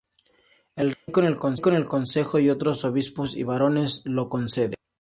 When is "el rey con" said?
0.75-1.75